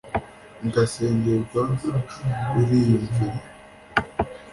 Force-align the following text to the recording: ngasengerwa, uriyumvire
ngasengerwa, 0.65 1.61
uriyumvire 2.59 3.39